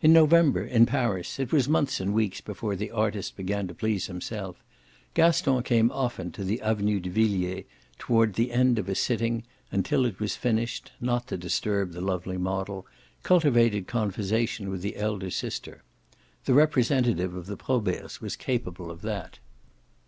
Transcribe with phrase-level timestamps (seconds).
[0.00, 4.06] In November, in Paris it was months and weeks before the artist began to please
[4.06, 4.62] himself
[5.12, 7.64] Gaston came often to the Avenue de Villiers
[7.98, 9.42] toward the end of a sitting
[9.72, 12.86] and, till it was finished, not to disturb the lovely model,
[13.24, 15.82] cultivated conversation with the elder sister:
[16.44, 19.40] the representative of the Proberts was capable of that.